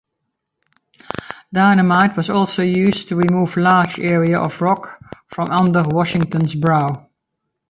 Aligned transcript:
Dynamite 1.53 2.17
was 2.17 2.31
also 2.31 2.63
used 2.63 3.07
to 3.09 3.15
remove 3.15 3.55
large 3.55 3.99
areas 3.99 4.39
of 4.39 4.59
rock 4.59 4.97
from 5.27 5.51
under 5.51 5.83
Washington's 5.83 6.55
brow. 6.55 7.07